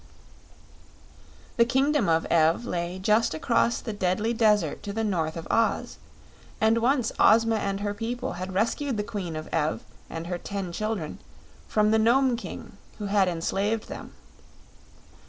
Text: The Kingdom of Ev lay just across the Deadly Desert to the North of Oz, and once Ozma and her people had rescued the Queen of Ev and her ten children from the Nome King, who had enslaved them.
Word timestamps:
The 1.57 1.65
Kingdom 1.65 2.09
of 2.09 2.25
Ev 2.31 2.65
lay 2.65 2.97
just 2.97 3.35
across 3.35 3.79
the 3.79 3.93
Deadly 3.93 4.33
Desert 4.33 4.81
to 4.81 4.91
the 4.93 5.03
North 5.03 5.37
of 5.37 5.45
Oz, 5.51 5.99
and 6.59 6.79
once 6.79 7.11
Ozma 7.19 7.57
and 7.57 7.81
her 7.81 7.93
people 7.93 8.33
had 8.33 8.51
rescued 8.51 8.97
the 8.97 9.03
Queen 9.03 9.35
of 9.35 9.47
Ev 9.51 9.83
and 10.09 10.25
her 10.25 10.39
ten 10.39 10.71
children 10.71 11.19
from 11.67 11.91
the 11.91 11.99
Nome 11.99 12.35
King, 12.35 12.77
who 12.97 13.05
had 13.13 13.27
enslaved 13.27 13.89
them. 13.89 14.13